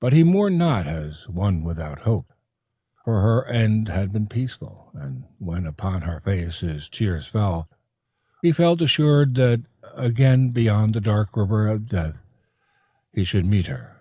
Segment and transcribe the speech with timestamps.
[0.00, 2.30] But he mourned not as one without hope,
[3.02, 4.58] for her end had been peace,
[4.92, 7.66] and when upon her face his tears fell
[8.42, 9.62] he felt assured that
[9.94, 12.18] again beyond the dark river of death
[13.14, 13.96] he should meet her.